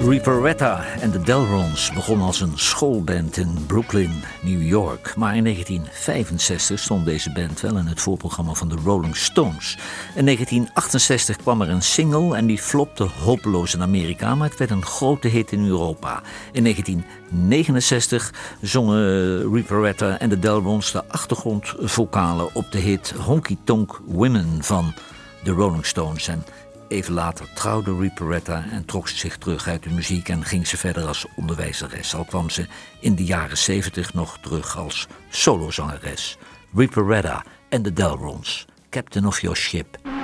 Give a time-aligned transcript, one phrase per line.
[0.00, 4.10] Reaperetta en de Delrons begon als een schoolband in Brooklyn,
[4.42, 5.16] New York.
[5.16, 9.78] Maar in 1965 stond deze band wel in het voorprogramma van de Rolling Stones.
[10.14, 14.70] In 1968 kwam er een single en die flopte hopeloos in Amerika, maar het werd
[14.70, 16.22] een grote hit in Europa.
[16.52, 24.58] In 1969 zongen Reaperetta en de Delrons de achtergrondvokalen op de hit Honky Tonk Women
[24.60, 24.94] van
[25.42, 26.28] de Rolling Stones.
[26.28, 26.44] En
[26.88, 30.76] Even later trouwde Reaperetta en trok ze zich terug uit de muziek en ging ze
[30.76, 32.14] verder als onderwijzeres.
[32.14, 32.66] Al kwam ze
[33.00, 36.38] in de jaren 70 nog terug als solozangeres.
[36.74, 40.17] Reaperetta en de Delrons, Captain of Your Ship.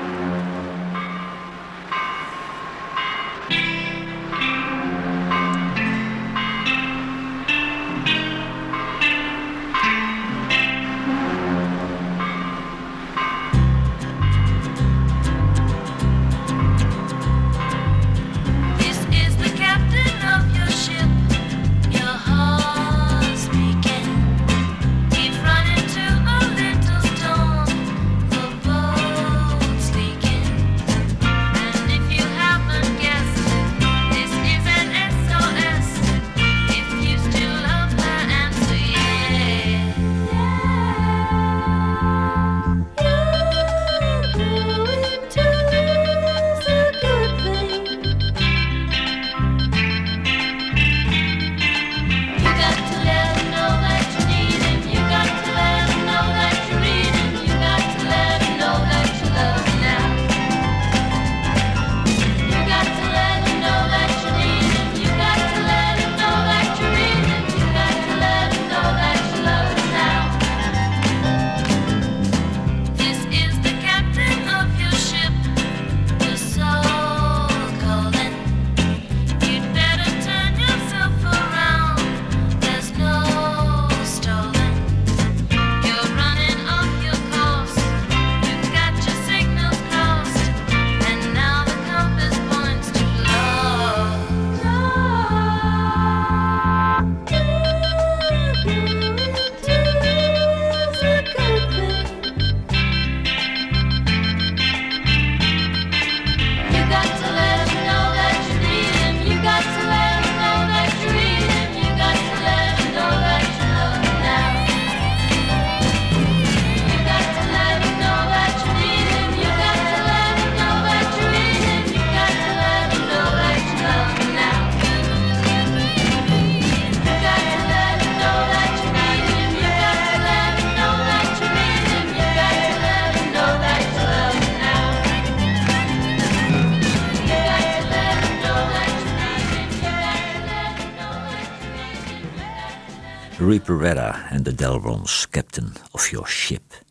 [143.47, 146.83] Reaperetta en de Delrons, Captain of Your Ship.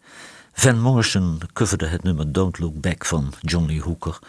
[0.54, 4.20] Van Morrison coverde het nummer Don't Look Back van John Lee Hooker.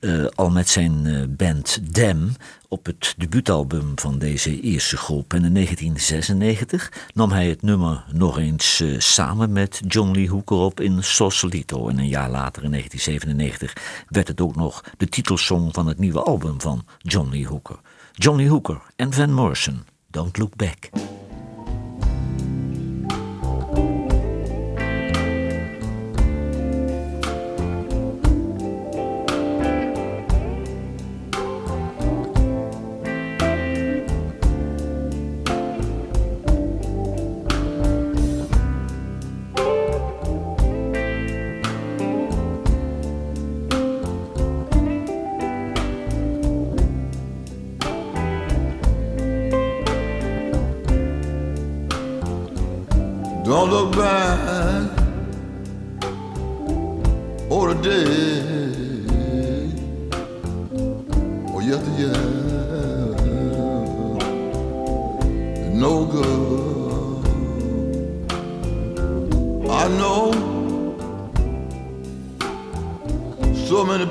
[0.00, 2.32] Uh, al met zijn uh, band Dam
[2.68, 5.32] op het debuutalbum van deze eerste groep.
[5.32, 10.56] En in 1996 nam hij het nummer nog eens uh, samen met John Lee Hooker
[10.56, 11.88] op in Sausalito.
[11.88, 16.22] En een jaar later, in 1997, werd het ook nog de titelsong van het nieuwe
[16.22, 17.78] album van John Lee Hooker.
[18.12, 20.88] John Lee Hooker en Van Morrison, Don't Look Back.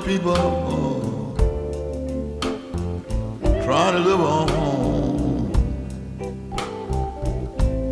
[0.04, 0.34] people
[3.64, 4.48] try to live on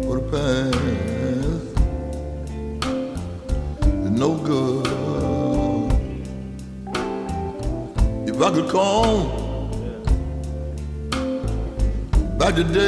[0.03, 0.77] for the past
[4.05, 4.87] is no good.
[8.29, 9.69] If I could call
[12.39, 12.88] back the day.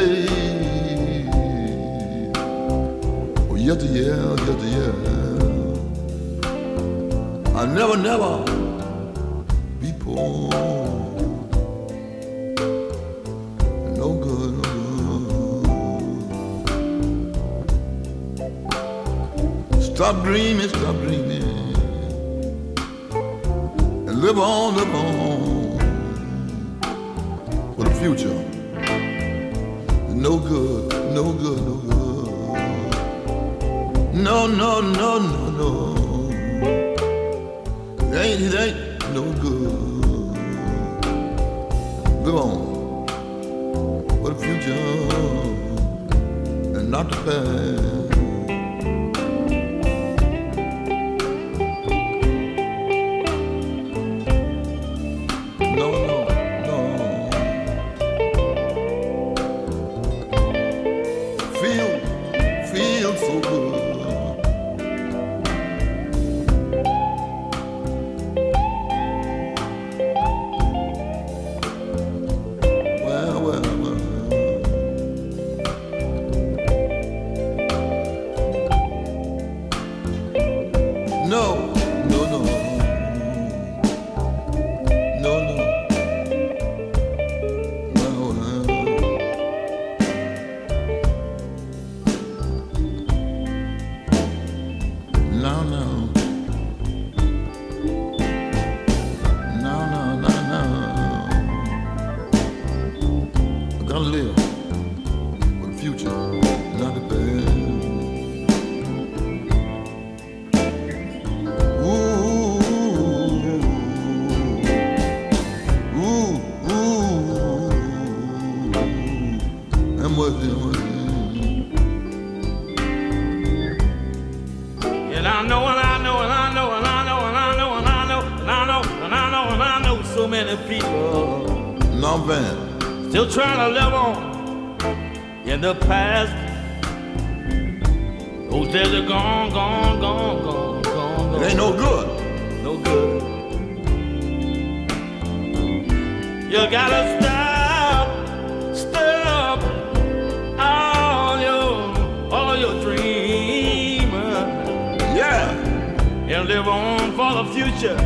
[157.42, 157.96] The future.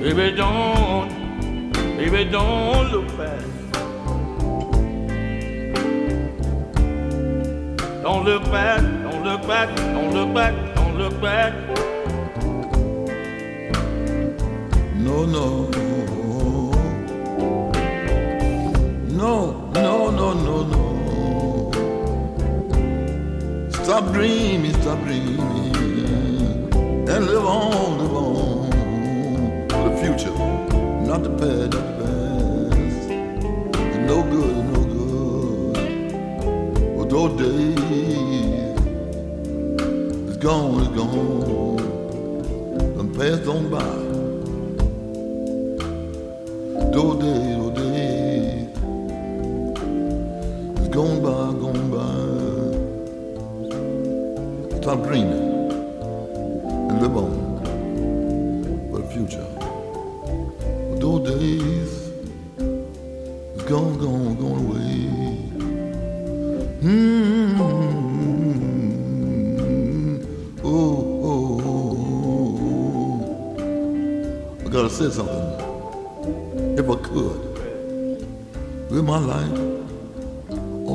[0.00, 1.08] Baby, don't,
[1.96, 3.40] baby, don't look back.
[8.02, 11.52] Don't look back, don't look back, don't look back, don't look back.
[14.94, 15.70] No, no.
[19.10, 20.82] No, no, no, no, no.
[23.70, 25.95] Stop dreaming, stop dreaming.
[27.08, 28.70] And live on, live on.
[29.70, 30.34] For the future,
[31.06, 33.10] not the past, not the past.
[33.78, 35.74] It's no good, no good.
[36.98, 37.78] But those days,
[40.28, 41.76] it's gone, it's gone.
[42.96, 44.05] Done passed on by.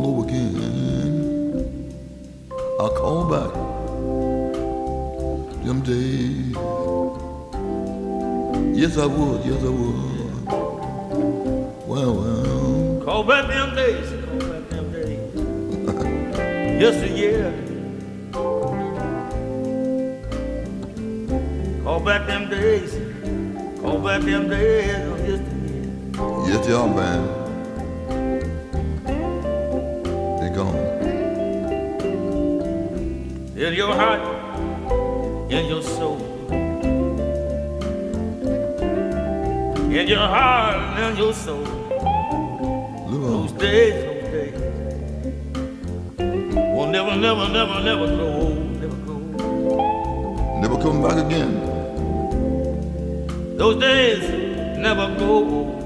[0.02, 1.94] All over again.
[2.80, 3.54] I'll call back
[5.64, 6.56] them days.
[8.78, 9.46] Yes, I would.
[9.46, 10.46] Yes, I would.
[11.88, 13.02] Well, well.
[13.06, 15.34] Call back them days, call back them days.
[16.82, 17.54] Yesteryear.
[21.84, 22.92] Call back them days,
[23.82, 26.48] call back them days of yesteryear.
[26.48, 27.41] Yes, y'all, man.
[33.72, 34.20] In your heart,
[35.50, 36.20] in your soul.
[39.90, 41.64] In your heart and your soul.
[43.08, 44.54] Those days, those days.
[46.76, 50.62] Will never, never, never, never grow old, never grow old.
[50.62, 51.54] Never come back again.
[53.56, 54.30] Those days
[54.80, 55.81] never go old.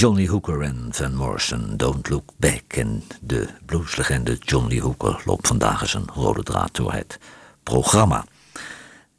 [0.00, 2.62] John Lee Hooker en Van Morrison, Don't Look Back.
[2.72, 7.18] En de blueslegende John Lee Hooker loopt vandaag eens een rode draad door het
[7.62, 8.24] programma.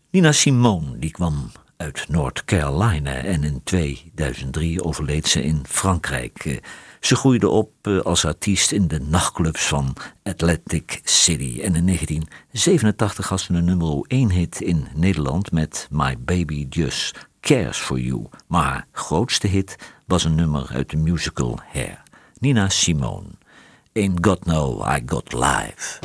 [0.09, 6.61] Nina Simone die kwam uit North Carolina en in 2003 overleed ze in Frankrijk.
[7.01, 11.59] Ze groeide op eh, als artiest in de nachtclubs van Atlantic City.
[11.61, 17.27] En in 1987 had ze een nummer 1 hit in Nederland met My Baby Just
[17.39, 18.25] Cares for You.
[18.47, 22.03] Maar haar grootste hit was een nummer uit de musical Hair.
[22.39, 23.27] Nina Simone.
[23.93, 25.99] Ain't Got No, I Got Live.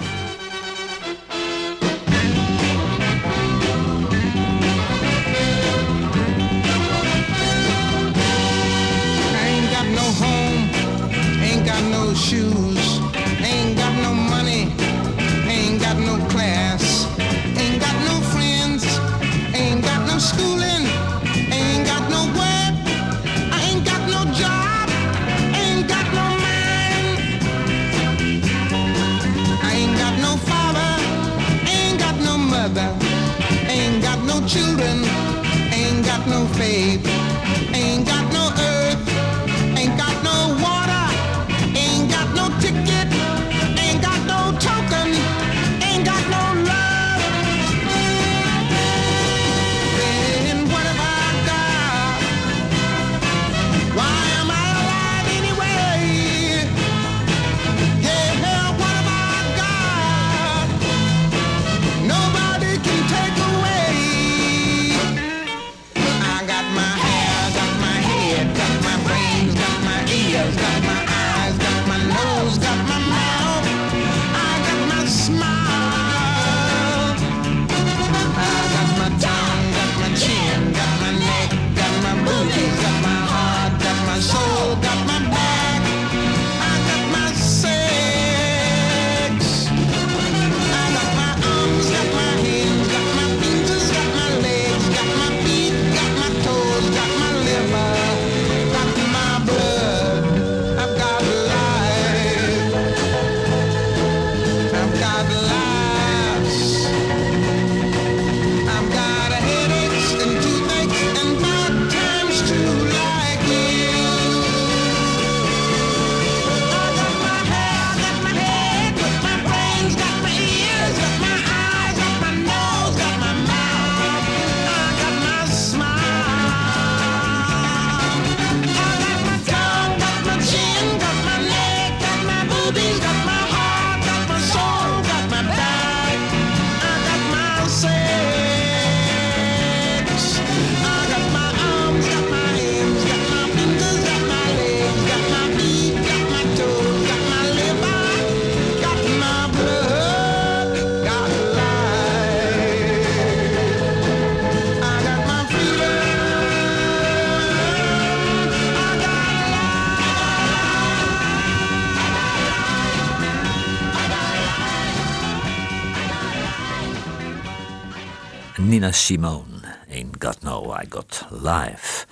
[168.93, 172.07] Simone, Ain't Got No, I Got Life.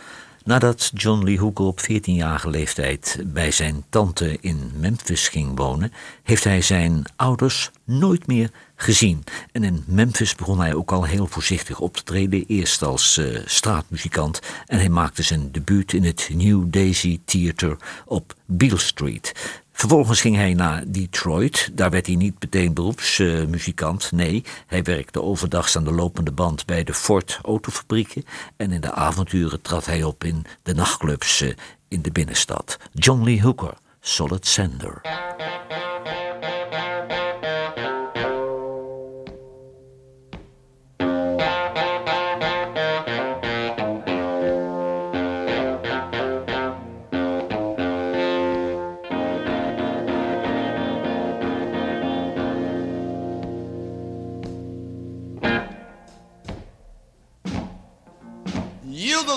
[0.45, 6.45] Nadat John Lee Hooker op 14-jarige leeftijd bij zijn tante in Memphis ging wonen, heeft
[6.45, 9.25] hij zijn ouders nooit meer gezien.
[9.53, 13.41] En in Memphis begon hij ook al heel voorzichtig op te treden, eerst als eh,
[13.45, 17.77] straatmuzikant en hij maakte zijn debuut in het New Daisy Theater
[18.07, 19.33] op Beale Street.
[19.77, 21.71] Vervolgens ging hij naar Detroit.
[21.73, 24.13] Daar werd hij niet meteen beroepsmuzikant.
[24.13, 28.25] nee, hij werkte overdags aan de lopende band bij de Ford autofabrieken.
[28.57, 31.55] En in de avonturen trad hij op in de nachtclubs eh,
[31.89, 32.79] in de binnenstad.
[32.93, 35.01] John Lee Hooker, Solid Sender.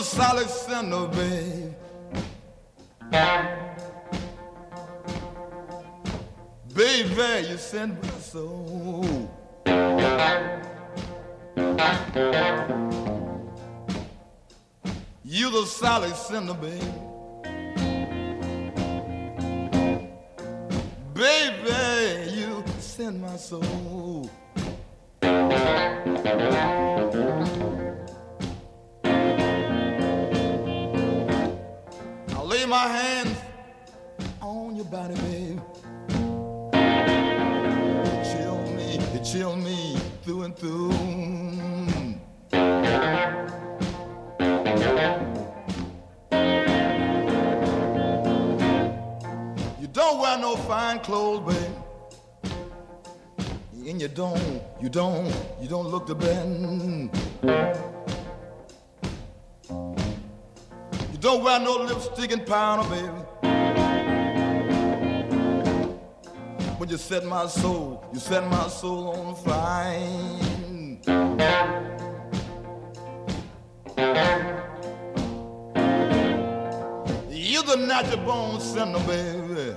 [0.08, 1.74] Solid center, babe.
[6.74, 9.30] Baby, you send my soul.
[15.24, 16.82] You the Sally Cinder, baby.
[21.14, 24.30] Baby, you send my soul.
[32.68, 33.38] My hands
[34.42, 35.60] on your body, baby.
[38.04, 40.92] You chill me, you chill me through and through.
[49.80, 51.74] You don't wear no fine clothes, baby.
[53.90, 57.97] And you don't, you don't, you don't look the bend.
[61.28, 63.12] Don't wear no lipstick and powder, baby.
[66.80, 70.00] But you set my soul, you set my soul on fire.
[77.30, 79.76] You're the natural born sinner, baby.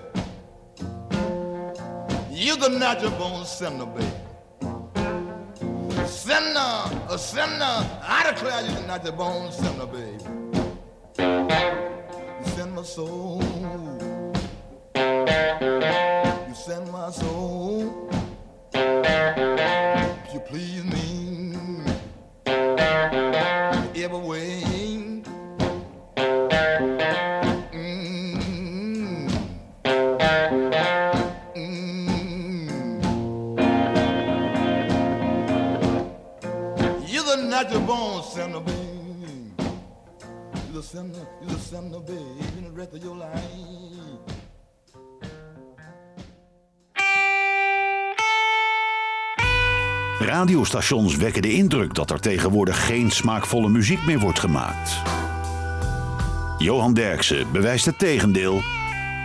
[2.30, 4.06] You're the natural born sinner, baby.
[6.06, 7.76] Sinner, a sinner.
[8.02, 10.39] I declare you the natural born sinner, baby.
[12.80, 13.42] My soul.
[16.48, 18.10] You send my soul.
[20.32, 21.52] You please me
[24.02, 24.69] every way.
[40.90, 42.00] Sinner, you're in the
[42.92, 43.16] of your.
[50.18, 55.02] Radiostations wekken de indruk dat er tegenwoordig geen smaakvolle muziek meer wordt gemaakt.
[56.58, 58.62] Johan Derksen bewijst het tegendeel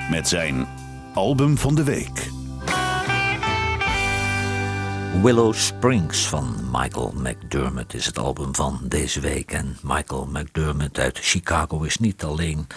[0.10, 0.68] met zijn
[1.14, 2.35] album van de week.
[5.22, 9.52] Willow Springs van Michael McDermott is het album van deze week.
[9.52, 12.68] En Michael McDermott uit Chicago is niet alleen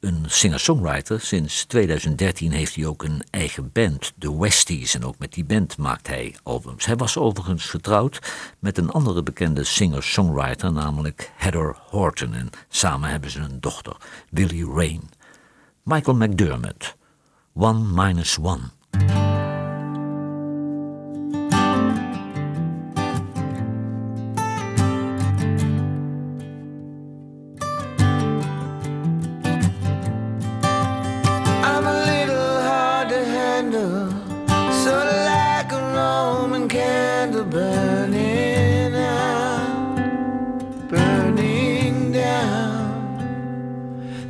[0.00, 1.20] een singer-songwriter.
[1.20, 4.94] Sinds 2013 heeft hij ook een eigen band, de Westies.
[4.94, 6.86] En ook met die band maakt hij albums.
[6.86, 8.18] Hij was overigens getrouwd
[8.58, 12.34] met een andere bekende singer-songwriter, namelijk Heather Horton.
[12.34, 13.96] En samen hebben ze een dochter,
[14.30, 15.10] Willie Rain.
[15.82, 16.96] Michael McDermott,
[17.54, 18.76] One Minus One.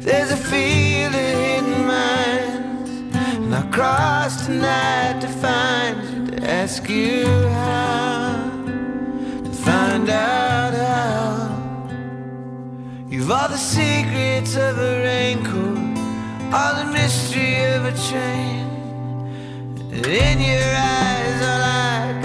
[0.00, 1.90] There's a field of hidden
[3.14, 8.50] and I cross tonight to find you, to ask you how,
[9.44, 11.48] to find out how.
[13.08, 15.88] You've all the secrets of a raincoat
[16.52, 18.66] all the mystery of a train.
[19.92, 22.17] And in your eyes, all I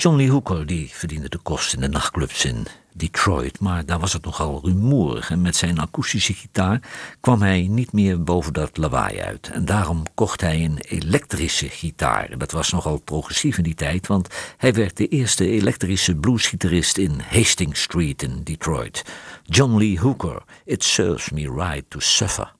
[0.00, 4.12] John Lee Hooker die verdiende de kost in de nachtclubs in Detroit, maar daar was
[4.12, 6.80] het nogal rumoerig en met zijn akoestische gitaar
[7.20, 9.50] kwam hij niet meer boven dat lawaai uit.
[9.52, 12.38] En daarom kocht hij een elektrische gitaar.
[12.38, 17.20] Dat was nogal progressief in die tijd, want hij werd de eerste elektrische bluesgitarist in
[17.30, 19.04] Hastings Street in Detroit.
[19.44, 22.52] John Lee Hooker, It Serves Me Right to Suffer.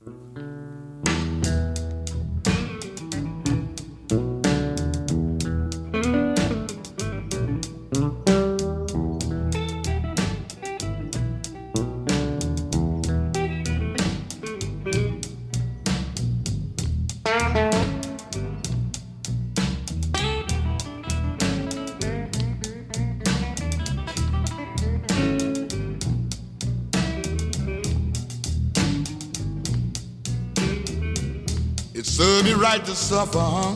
[32.71, 33.75] Right to suffer, huh?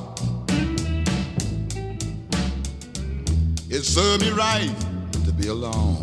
[3.69, 4.73] It served me right
[5.25, 6.01] to be alone.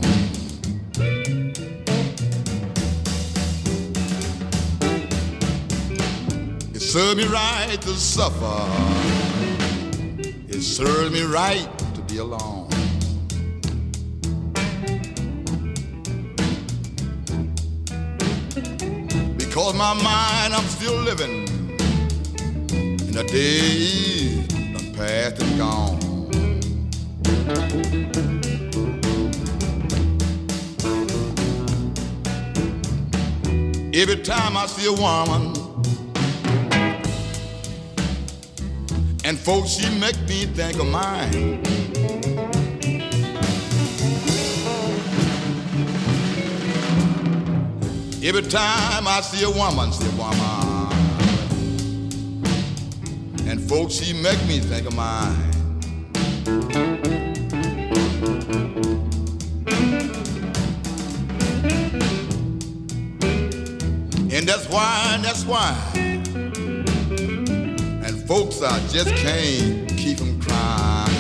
[6.75, 8.61] It served me right to suffer.
[10.49, 12.69] It served me right to be alone.
[19.39, 21.42] Because my mind, I'm still living
[23.23, 25.99] the days done past gone.
[33.95, 35.55] Every time I see a woman,
[39.25, 41.61] and folks, she make me think of mine.
[48.25, 50.52] Every time I see a woman, see a woman,
[53.73, 55.35] folks, she make me think of mine.
[64.31, 65.75] And that's why, that's why.
[68.05, 71.12] And folks, I just can't keep them crying.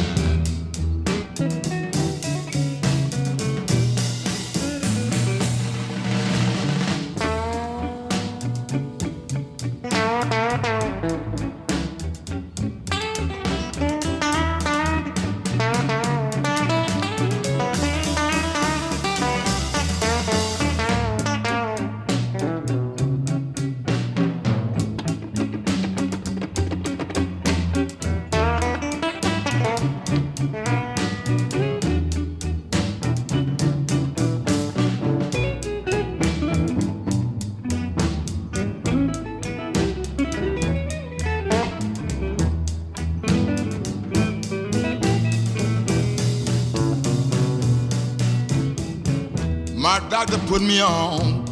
[50.52, 51.42] Put me on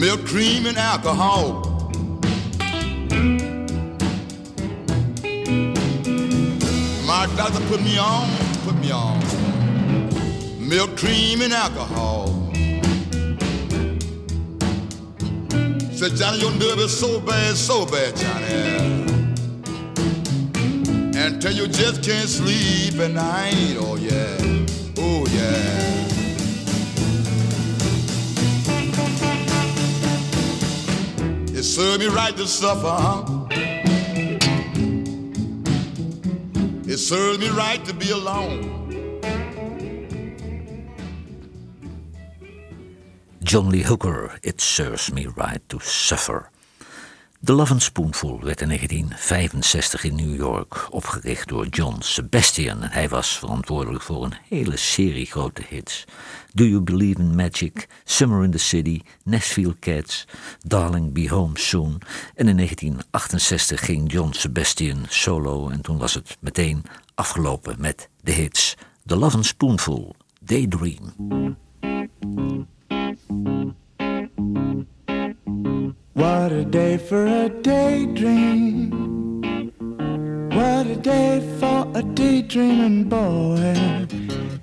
[0.00, 1.60] milk, cream, and alcohol.
[7.06, 8.30] My doctor put me on,
[8.64, 9.20] put me on
[10.58, 12.28] milk, cream, and alcohol.
[15.92, 19.02] Said Johnny, your nerve is so bad, so bad, Johnny.
[21.14, 25.81] Until you just can't sleep at night, oh yeah, oh yeah.
[31.62, 33.46] It served me right to suffer.
[36.90, 39.20] It serves me right to be alone.
[43.44, 46.50] John Lee Hooker, It Serves Me Right to Suffer.
[47.44, 52.82] The Love and Spoonful werd in 1965 in New York opgericht door John Sebastian.
[52.82, 56.04] Hij was verantwoordelijk voor een hele serie grote hits.
[56.52, 60.26] Do You Believe in Magic, Summer in the City, Nashville Cats,
[60.66, 62.00] Darling Be Home Soon.
[62.34, 68.32] En in 1968 ging John Sebastian solo en toen was het meteen afgelopen met de
[68.32, 68.76] hits
[69.06, 71.12] The Love and Spoonful, Daydream.
[76.22, 78.92] What a day for a daydream.
[80.54, 83.74] What a day for a daydreaming boy.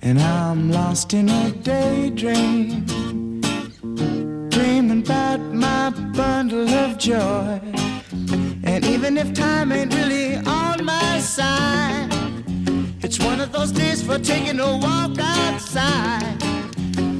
[0.01, 2.85] And I'm lost in a daydream.
[4.49, 7.59] Dreaming about my bundle of joy.
[8.63, 12.07] And even if time ain't really on my side,
[13.01, 16.37] it's one of those days for taking a walk outside.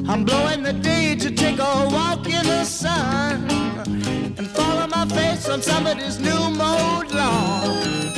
[0.10, 3.48] I'm blowing the day to take a walk in the sun
[4.40, 8.10] and follow my face on somebody's new mode lawn.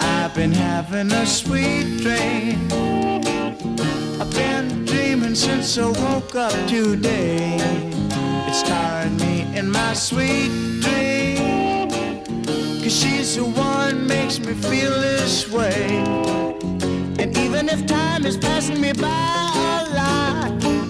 [0.00, 2.66] I've been having a sweet dream.
[4.20, 7.56] I've been dreaming since I woke up today.
[8.48, 11.88] It's tiring me in my sweet dream.
[12.82, 15.98] Cause she's the one makes me feel this way.
[17.20, 20.81] And even if time is passing me by a lot,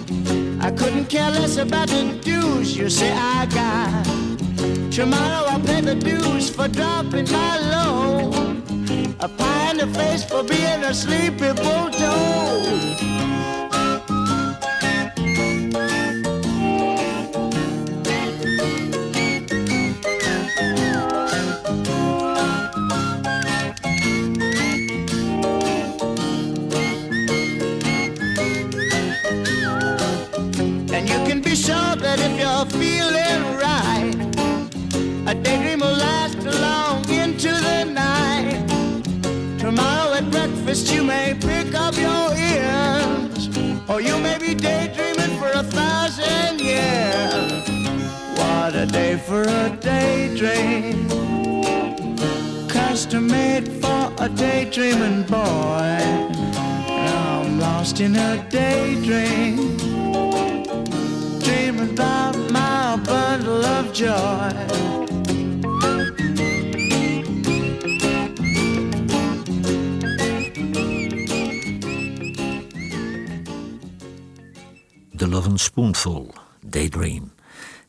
[0.62, 4.92] I couldn't care less about the dues you say I got.
[4.92, 8.62] Tomorrow I'll pay the dues for dropping my load.
[9.18, 12.62] A pie in the face for being a sleepy bulldog.
[40.73, 43.49] At you may pick up your ears,
[43.91, 47.69] or you may be daydreaming for a thousand years.
[48.39, 51.09] What a day for a daydream,
[52.69, 55.99] custom made for a daydreaming boy.
[57.07, 59.77] Now I'm lost in a daydream
[61.41, 65.12] dreaming about my bundle of joy.
[75.23, 76.35] The Love Spoonful,
[76.67, 77.33] Daydream.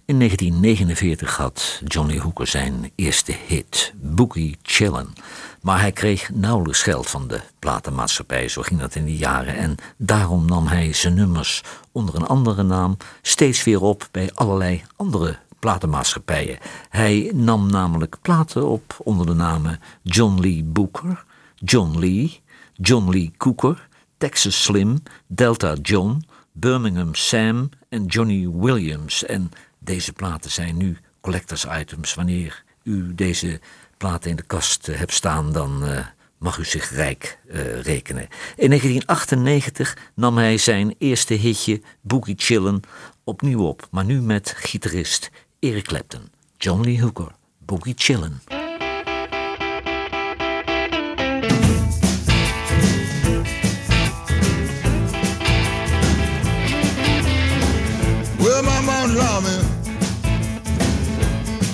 [0.05, 5.13] In 1949 had Johnny Hooker zijn eerste hit, Boogie Chillin'.
[5.61, 9.55] Maar hij kreeg nauwelijks geld van de platenmaatschappij, zo ging dat in die jaren.
[9.55, 14.83] En daarom nam hij zijn nummers onder een andere naam steeds weer op bij allerlei
[14.95, 16.57] andere platenmaatschappijen.
[16.89, 22.41] Hij nam namelijk platen op onder de namen John Lee Booker, John Lee,
[22.73, 29.25] John Lee Cooker, Texas Slim, Delta John, Birmingham Sam en Johnny Williams.
[29.25, 32.13] En deze platen zijn nu collectors items.
[32.13, 33.59] Wanneer u deze
[33.97, 36.05] platen in de kast eh, hebt staan, dan eh,
[36.37, 38.27] mag u zich rijk eh, rekenen.
[38.55, 42.83] In 1998 nam hij zijn eerste hitje Boogie Chillin'
[43.23, 46.31] opnieuw op, maar nu met gitarist Eric Clapton.
[46.57, 48.62] John Lee Hooker, Boogie Chillin'.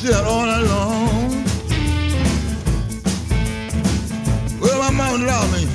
[0.09, 1.43] Still all long.
[4.59, 5.67] Well, my mom love me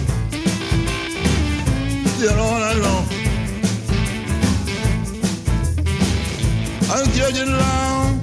[2.16, 3.07] still all long.
[6.90, 8.20] I was judging long.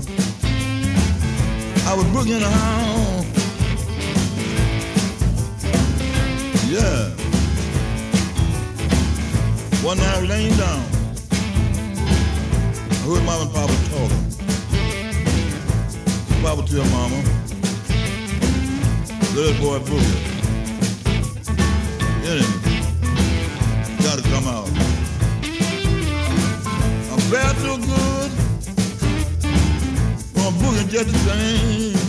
[1.88, 2.50] I was booking the.
[6.67, 7.10] Yeah.
[9.82, 10.84] One night I was laying down.
[12.89, 14.40] I heard mama and papa talking.
[16.41, 17.17] Papa tell mama,
[19.36, 20.19] little boy boogie.
[22.25, 22.60] Enemy,
[24.01, 24.67] gotta come out.
[27.12, 28.32] I'm bad so good,
[30.34, 32.00] but I'm boogie just the same.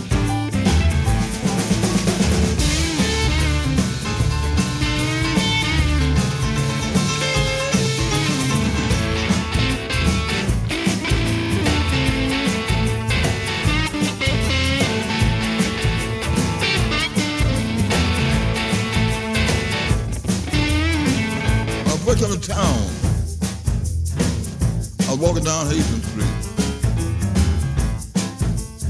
[25.63, 26.27] Down Hastings Street.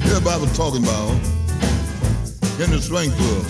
[0.06, 1.12] Everybody was talking about
[2.60, 3.46] in the swing club.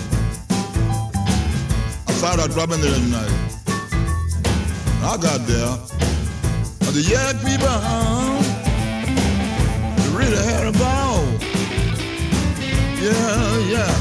[2.08, 3.32] I thought I'd drop in there tonight.
[5.02, 5.78] I got there.
[6.80, 8.42] I said, yeah, people, huh?
[9.96, 11.24] They really had a ball.
[13.00, 13.94] Yeah, yeah.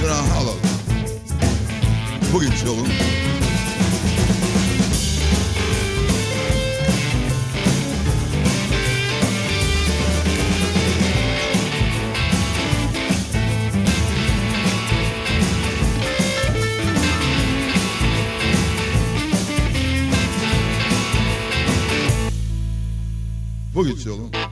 [0.00, 0.62] Then I hollered,
[2.32, 3.45] boogie children.
[23.76, 24.30] Boogie children.
[24.32, 24.45] Hey,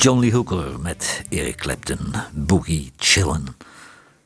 [0.00, 3.48] John Lee Hooker met Eric Clapton, Boogie Chillin'.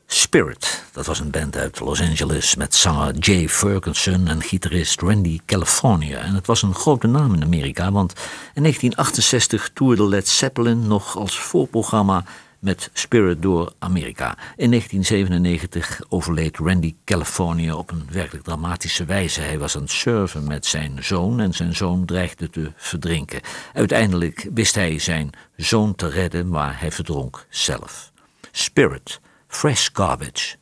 [0.05, 5.39] Spirit, dat was een band uit Los Angeles met zanger Jay Ferguson en gitarist Randy
[5.45, 6.19] California.
[6.19, 8.13] En het was een grote naam in Amerika, want
[8.53, 12.23] in 1968 toerde Led Zeppelin nog als voorprogramma
[12.63, 14.37] met Spirit door Amerika.
[14.55, 19.41] In 1997 overleed Randy California op een werkelijk dramatische wijze.
[19.41, 23.41] Hij was aan het surfen met zijn zoon en zijn zoon dreigde te verdrinken.
[23.73, 28.11] Uiteindelijk wist hij zijn zoon te redden, maar hij verdronk zelf.
[28.51, 30.55] Spirit, Fresh Garbage.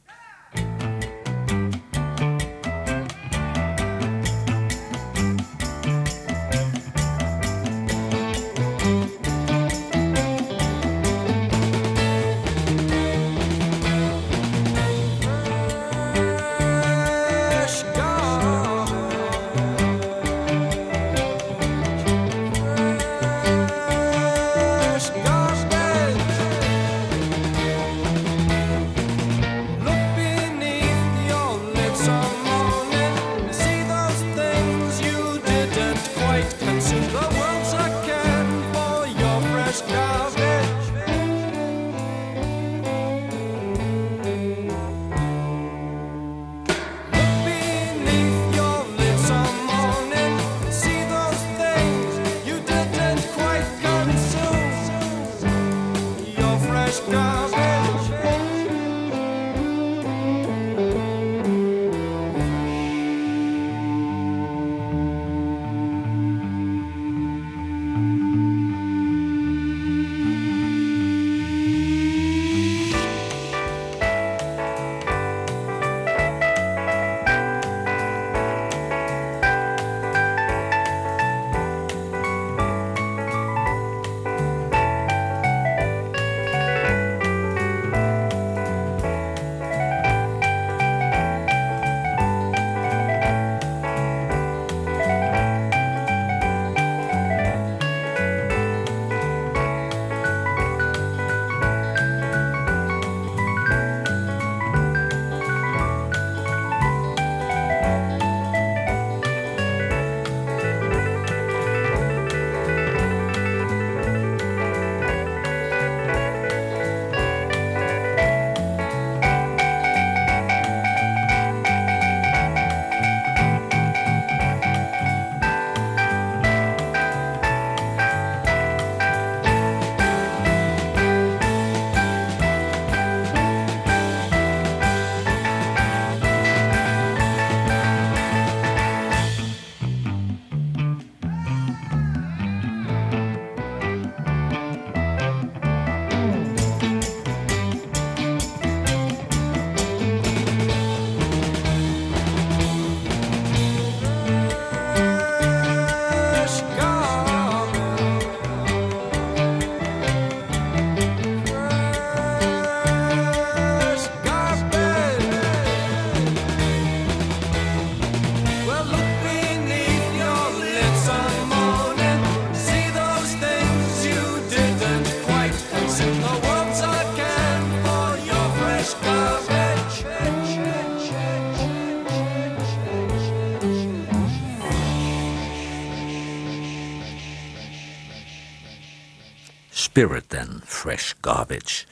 [189.81, 191.85] Spirit and Fresh Garbage.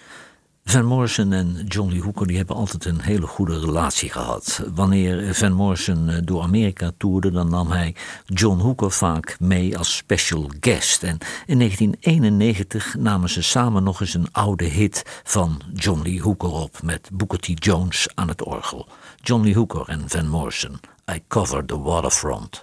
[0.65, 4.63] Van Morrison en John Lee Hooker die hebben altijd een hele goede relatie gehad.
[4.73, 9.95] Wanneer Van Morrison eh, door Amerika toerde, dan nam hij John Hooker vaak mee als
[9.95, 11.03] special guest.
[11.03, 16.51] En in 1991 namen ze samen nog eens een oude hit van John Lee Hooker
[16.51, 17.65] op met Booker T.
[17.65, 18.87] Jones aan het orgel.
[19.21, 20.79] John Lee Hooker en Van Morrison.
[21.11, 22.59] I cover the waterfront.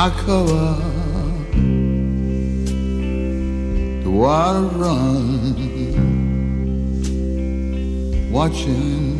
[0.00, 0.76] I cover
[4.04, 5.50] the water run,
[8.30, 9.18] watching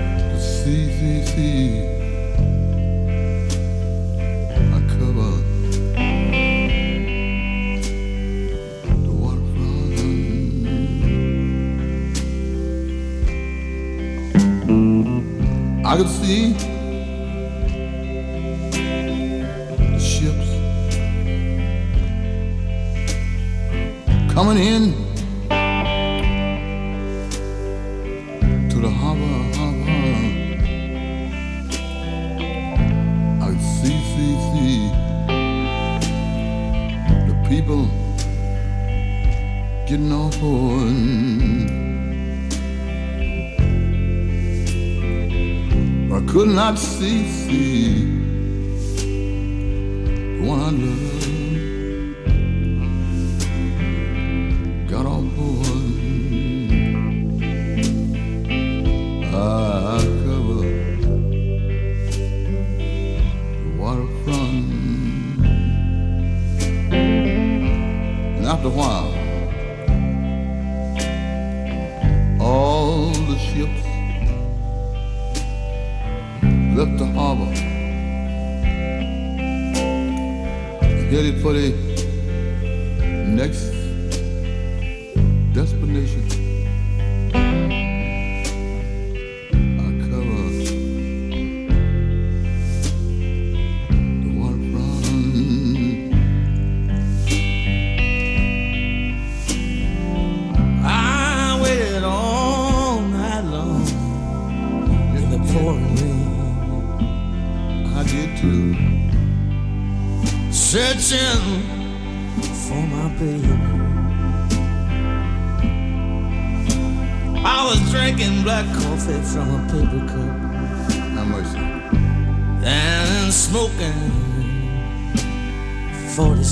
[0.00, 1.70] the sea, sea, sea.
[9.04, 9.44] The water.
[15.86, 16.79] I could see.
[24.42, 24.92] Coming in
[28.70, 29.90] to the harbor, harbor.
[33.44, 34.76] I see, see, see
[37.28, 37.82] the people
[39.86, 40.96] getting off board.
[46.16, 48.04] I could not see, see
[50.38, 51.39] the one I love
[68.62, 69.14] after a while,
[72.42, 73.82] all the ships
[76.76, 77.46] left the harbor.
[81.10, 81.70] headed for the
[83.26, 83.69] next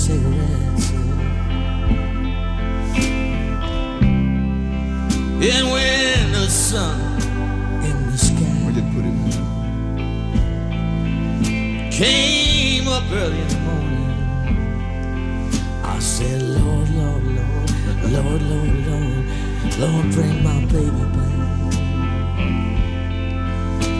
[0.09, 0.91] 40 cigarettes.
[5.41, 6.99] And when the sun
[7.83, 9.45] in the sky We just put it in.
[11.91, 14.09] came up early in the morning.
[15.83, 17.71] I said, Lord, Lord, Lord,
[18.11, 19.25] Lord, Lord, Lord,
[19.79, 21.37] Lord, bring my baby back.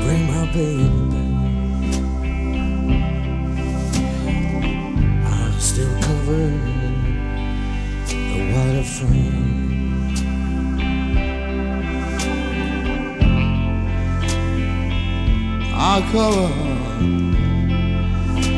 [0.04, 1.09] Bring my baby
[6.30, 6.54] covered
[8.08, 9.18] the waterfront.
[15.74, 16.50] I cover
[18.36, 18.52] the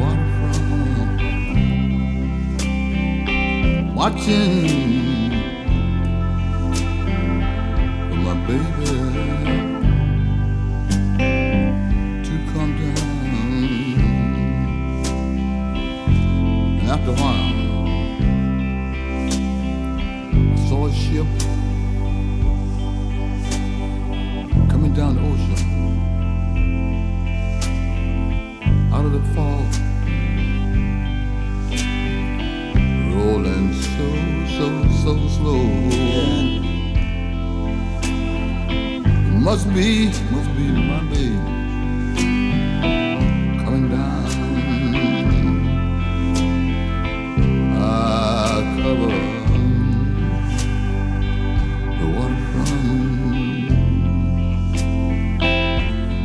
[0.00, 1.18] waterfront,
[3.94, 4.83] watching
[17.06, 17.52] And after a while,
[20.52, 21.26] I saw a ship
[24.70, 25.60] coming down the ocean.
[28.92, 29.64] out of the fog,
[33.12, 34.06] rolling so,
[34.56, 34.66] so,
[35.02, 35.64] so slow.
[39.26, 41.13] It must be, must be my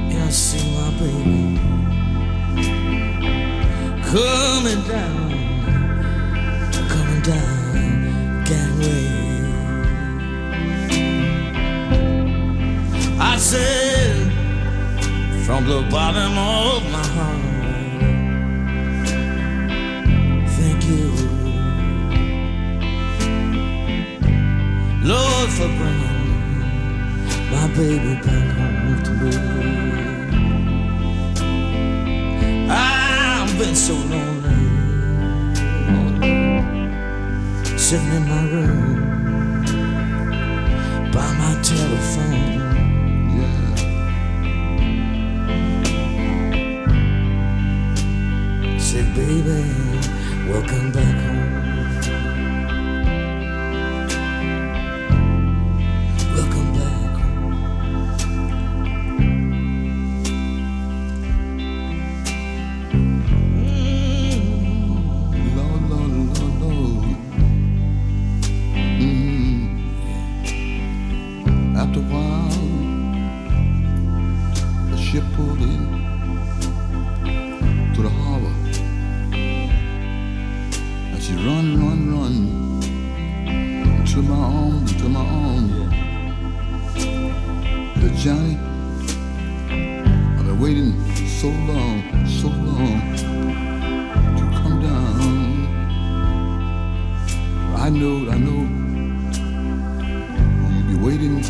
[0.10, 1.60] Yeah, I see my baby.
[4.12, 5.19] Coming down,
[88.00, 88.58] The Johnny,
[89.70, 90.94] I've been waiting
[91.28, 93.16] so long, so long
[94.38, 95.68] to come down.
[97.76, 98.62] I know, I know,
[100.70, 101.44] you'll be waiting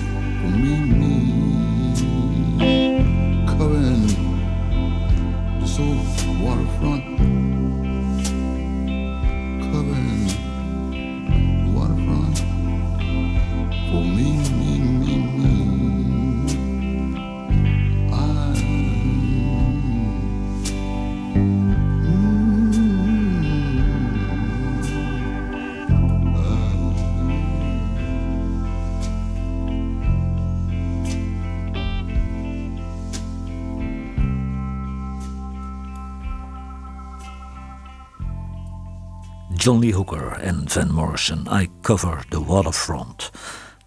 [40.70, 43.32] Van Morrison, I Cover the Waterfront.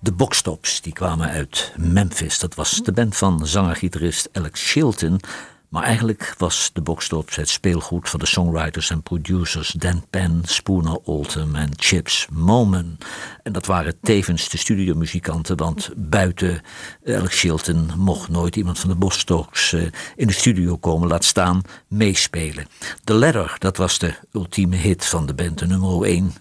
[0.01, 2.39] De Boxtops die kwamen uit Memphis.
[2.39, 5.21] Dat was de band van zanger-gitarist Alex Chilton.
[5.69, 10.99] Maar eigenlijk was de Boxtops het speelgoed van de songwriters en producers Dan Penn, Spooner
[11.05, 12.99] Oldham en Chips Moman.
[13.43, 16.61] En dat waren tevens de studiomuzikanten, want buiten
[17.07, 19.83] Alex Chilton mocht nooit iemand van de Boxtops eh,
[20.17, 22.67] in de studio komen, laat staan meespelen.
[23.05, 26.33] The Ladder, dat was de ultieme hit van de band, de nummer 1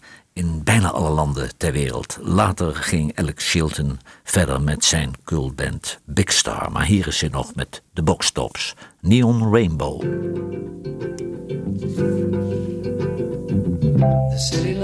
[0.42, 2.18] in bijna alle landen ter wereld.
[2.22, 6.72] Later ging Alex Chilton verder met zijn cultband Big Star.
[6.72, 8.76] Maar hier is hij nog met de Boxtops.
[9.00, 10.00] Neon Rainbow.
[14.30, 14.81] The city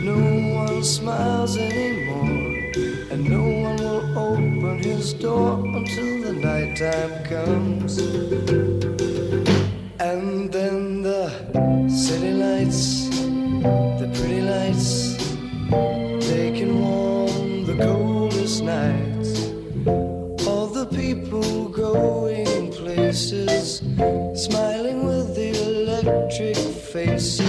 [0.00, 0.18] No
[0.54, 2.72] one smiles anymore,
[3.10, 7.98] and no one will open his door until the nighttime comes.
[9.98, 11.30] And then the
[11.88, 13.08] city lights,
[14.00, 15.16] the pretty lights,
[16.28, 19.50] they can warm the coldest nights.
[20.46, 23.82] All the people going places,
[24.34, 27.45] smiling with the electric faces.